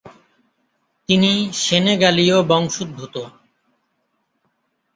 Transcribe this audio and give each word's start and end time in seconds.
তিনি 1.09 1.31
সেনেগালীয় 1.55 2.37
বংশোদ্ভূত। 2.43 3.15